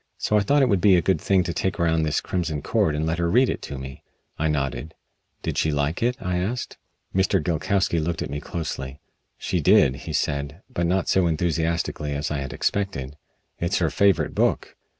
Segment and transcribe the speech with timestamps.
[0.17, 2.95] So I thought it would be a good thing to take around this 'Crimson Cord'
[2.95, 4.01] and let her read it to me."
[4.35, 4.95] I nodded.
[5.43, 6.79] "Did she like it?" I asked.
[7.13, 7.39] Mr.
[7.39, 8.99] Gilkowsky looked at me closely.
[9.37, 13.15] "She did," he said, but not so enthusiastically as I had expected.
[13.59, 14.75] "It's her favorite book.